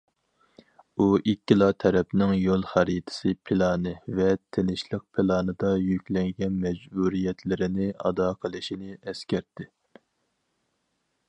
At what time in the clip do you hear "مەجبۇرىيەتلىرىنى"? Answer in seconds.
6.65-7.93